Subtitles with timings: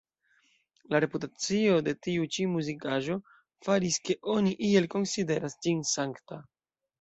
[0.93, 3.19] La reputacio de tiu ĉi muzikaĵo
[3.67, 6.41] faris, ke oni iel konsideras ĝin sankta.